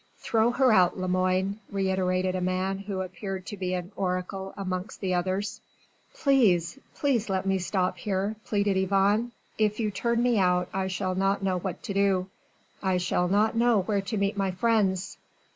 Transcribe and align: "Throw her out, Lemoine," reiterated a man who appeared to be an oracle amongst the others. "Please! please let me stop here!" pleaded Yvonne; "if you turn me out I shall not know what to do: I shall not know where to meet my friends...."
"Throw 0.17 0.49
her 0.49 0.71
out, 0.71 0.97
Lemoine," 0.97 1.59
reiterated 1.69 2.33
a 2.33 2.41
man 2.41 2.79
who 2.79 3.01
appeared 3.01 3.45
to 3.45 3.55
be 3.55 3.75
an 3.75 3.91
oracle 3.95 4.51
amongst 4.57 4.99
the 4.99 5.13
others. 5.13 5.61
"Please! 6.15 6.79
please 6.95 7.29
let 7.29 7.45
me 7.45 7.59
stop 7.59 7.99
here!" 7.99 8.35
pleaded 8.43 8.77
Yvonne; 8.77 9.31
"if 9.59 9.79
you 9.79 9.91
turn 9.91 10.23
me 10.23 10.39
out 10.39 10.69
I 10.73 10.87
shall 10.87 11.13
not 11.13 11.43
know 11.43 11.59
what 11.59 11.83
to 11.83 11.93
do: 11.93 12.31
I 12.81 12.97
shall 12.97 13.27
not 13.27 13.55
know 13.55 13.83
where 13.83 14.01
to 14.01 14.17
meet 14.17 14.35
my 14.35 14.49
friends...." 14.49 15.19